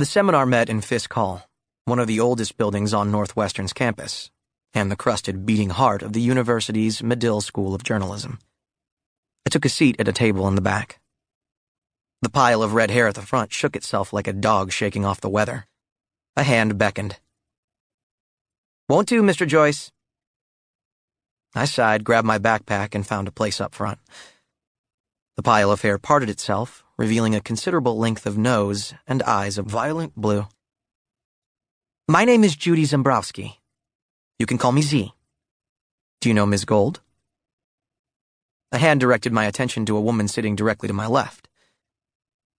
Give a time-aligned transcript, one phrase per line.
[0.00, 1.46] The seminar met in Fisk Hall,
[1.84, 4.30] one of the oldest buildings on Northwestern's campus,
[4.72, 8.38] and the crusted beating heart of the university's Medill School of Journalism.
[9.46, 11.00] I took a seat at a table in the back.
[12.22, 15.20] The pile of red hair at the front shook itself like a dog shaking off
[15.20, 15.66] the weather.
[16.34, 17.20] A hand beckoned.
[18.88, 19.46] Won't do, Mr.
[19.46, 19.92] Joyce.
[21.54, 23.98] I sighed, grabbed my backpack, and found a place up front.
[25.40, 29.64] The pile of hair parted itself, revealing a considerable length of nose and eyes of
[29.64, 30.46] violent blue.
[32.06, 33.56] My name is Judy Zembrowski.
[34.38, 35.14] You can call me Z.
[36.20, 36.66] Do you know Ms.
[36.66, 37.00] Gold?
[38.70, 41.48] A hand directed my attention to a woman sitting directly to my left.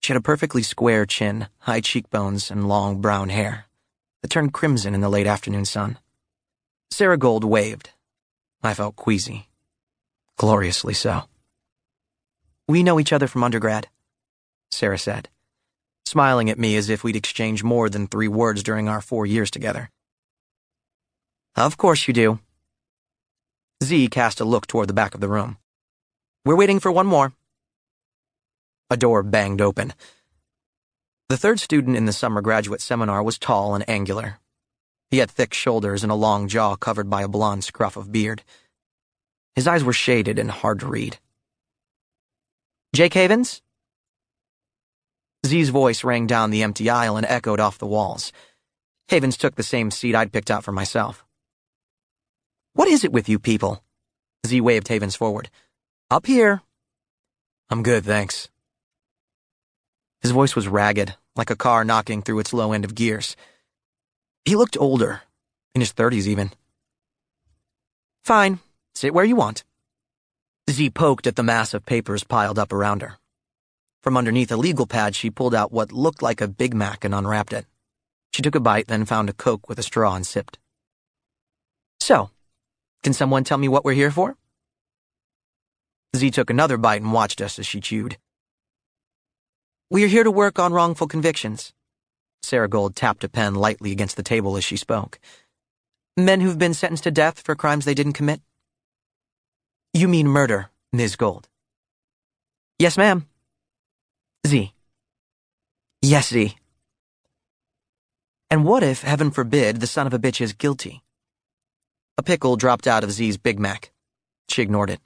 [0.00, 3.66] She had a perfectly square chin, high cheekbones, and long brown hair
[4.22, 6.00] that turned crimson in the late afternoon sun.
[6.90, 7.90] Sarah Gold waved.
[8.64, 9.48] I felt queasy.
[10.36, 11.28] Gloriously so.
[12.66, 13.88] We know each other from undergrad,
[14.70, 15.28] Sarah said,
[16.06, 19.50] smiling at me as if we'd exchanged more than three words during our four years
[19.50, 19.90] together.
[21.56, 22.40] Of course you do.
[23.82, 25.58] Z cast a look toward the back of the room.
[26.44, 27.34] We're waiting for one more.
[28.88, 29.92] A door banged open.
[31.28, 34.38] The third student in the summer graduate seminar was tall and angular.
[35.10, 38.42] He had thick shoulders and a long jaw covered by a blond scruff of beard.
[39.54, 41.18] His eyes were shaded and hard to read.
[42.94, 43.60] Jake Havens?
[45.44, 48.32] Z's voice rang down the empty aisle and echoed off the walls.
[49.08, 51.24] Havens took the same seat I'd picked out for myself.
[52.74, 53.82] What is it with you people?
[54.46, 55.50] Z waved Havens forward.
[56.08, 56.62] Up here.
[57.68, 58.48] I'm good, thanks.
[60.22, 63.34] His voice was ragged, like a car knocking through its low end of gears.
[64.44, 65.22] He looked older,
[65.74, 66.52] in his thirties even.
[68.22, 68.60] Fine,
[68.94, 69.64] sit where you want.
[70.70, 73.18] Z poked at the mass of papers piled up around her.
[74.02, 77.14] From underneath a legal pad, she pulled out what looked like a Big Mac and
[77.14, 77.66] unwrapped it.
[78.32, 80.58] She took a bite, then found a Coke with a straw and sipped.
[82.00, 82.30] So,
[83.02, 84.36] can someone tell me what we're here for?
[86.16, 88.16] Z took another bite and watched us as she chewed.
[89.90, 91.74] We are here to work on wrongful convictions.
[92.42, 95.20] Sarah Gold tapped a pen lightly against the table as she spoke.
[96.16, 98.40] Men who've been sentenced to death for crimes they didn't commit?
[99.96, 101.14] You mean murder, Ms.
[101.14, 101.48] Gold?
[102.80, 103.26] Yes, ma'am.
[104.44, 104.72] Z.
[106.02, 106.56] Yes, Z.
[108.50, 111.04] And what if, heaven forbid, the son of a bitch is guilty?
[112.18, 113.92] A pickle dropped out of Z's Big Mac.
[114.48, 114.98] She ignored it.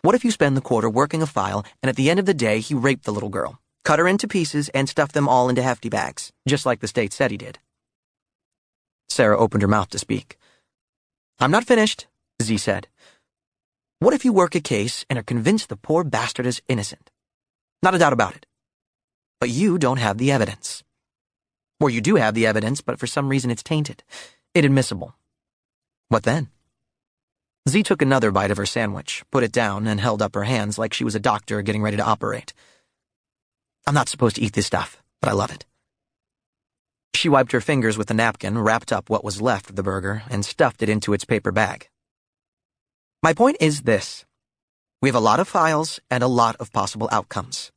[0.00, 2.32] What if you spend the quarter working a file, and at the end of the
[2.32, 5.60] day, he raped the little girl, cut her into pieces, and stuffed them all into
[5.62, 7.58] hefty bags, just like the state said he did?
[9.10, 10.38] Sarah opened her mouth to speak.
[11.38, 12.06] I'm not finished,
[12.42, 12.88] Z said.
[14.00, 17.10] What if you work a case and are convinced the poor bastard is innocent?
[17.82, 18.46] Not a doubt about it.
[19.40, 20.82] But you don't have the evidence.
[21.80, 24.02] Or you do have the evidence, but for some reason it's tainted,
[24.54, 25.14] inadmissible.
[26.08, 26.48] What then?
[27.68, 30.78] Z took another bite of her sandwich, put it down, and held up her hands
[30.78, 32.52] like she was a doctor getting ready to operate.
[33.86, 35.64] I'm not supposed to eat this stuff, but I love it.
[37.14, 40.24] She wiped her fingers with a napkin, wrapped up what was left of the burger,
[40.28, 41.88] and stuffed it into its paper bag.
[43.24, 44.26] My point is this.
[45.00, 47.72] We have a lot of files and a lot of possible outcomes.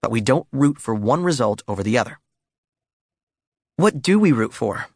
[0.00, 2.20] But we don't root for one result over the other.
[3.76, 4.86] What do we root for?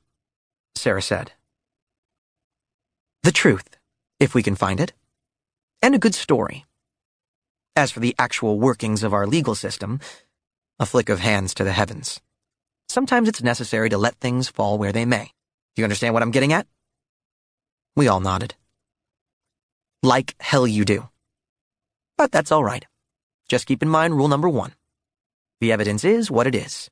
[0.77, 1.33] Sarah said.
[3.23, 3.69] The truth
[4.19, 4.95] if we can find it,
[5.83, 6.65] and a good story.
[7.77, 10.01] As for the actual workings of our legal system,
[10.79, 12.23] a flick of hands to the heavens.
[12.89, 15.33] Sometimes it's necessary to let things fall where they may.
[15.75, 16.67] Do you understand what I'm getting at?
[17.95, 18.55] We all nodded.
[20.03, 21.09] Like hell you do.
[22.17, 22.87] But that's all right.
[23.49, 24.75] Just keep in mind rule number one.
[25.61, 26.91] The evidence is what it is.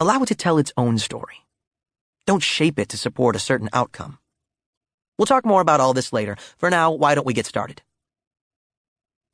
[0.00, 1.36] Allow it to tell its own story.
[2.26, 4.18] Don't shape it to support a certain outcome.
[5.18, 6.36] We'll talk more about all this later.
[6.58, 7.82] For now, why don't we get started?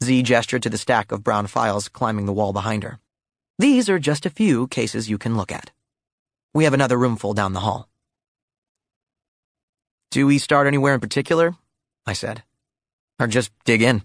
[0.04, 3.00] Z gestured to the stack of brown files climbing the wall behind her.
[3.59, 5.72] These are just a few cases you can look at.
[6.54, 7.89] We have another roomful down the hall.
[10.10, 11.54] Do we start anywhere in particular?
[12.06, 12.42] I said.
[13.20, 14.02] Or just dig in?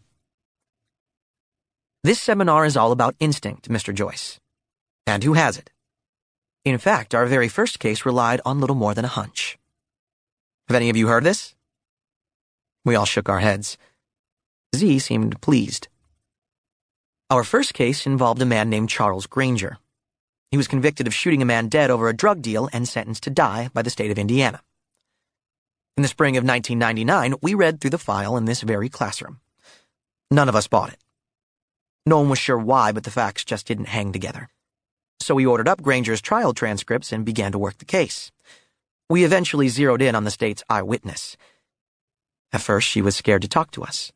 [2.04, 3.94] This seminar is all about instinct, Mr.
[3.94, 4.40] Joyce.
[5.08, 5.72] And who has it?
[6.66, 9.58] In fact, our very first case relied on little more than a hunch.
[10.68, 11.56] Have any of you heard this?
[12.84, 13.78] We all shook our heads.
[14.76, 15.88] Z seemed pleased.
[17.30, 19.78] Our first case involved a man named Charles Granger.
[20.52, 23.30] He was convicted of shooting a man dead over a drug deal and sentenced to
[23.30, 24.62] die by the state of Indiana.
[25.98, 29.40] In the spring of 1999, we read through the file in this very classroom.
[30.30, 31.00] None of us bought it.
[32.06, 34.50] No one was sure why, but the facts just didn't hang together.
[35.22, 38.30] So we ordered up Granger's trial transcripts and began to work the case.
[39.10, 41.38] We eventually zeroed in on the state's eyewitness.
[42.52, 44.12] At first, she was scared to talk to us.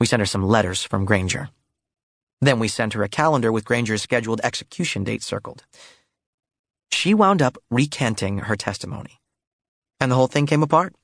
[0.00, 1.50] We sent her some letters from Granger.
[2.40, 5.64] Then we sent her a calendar with Granger's scheduled execution date circled.
[6.90, 9.19] She wound up recanting her testimony.
[10.00, 10.94] And the whole thing came apart.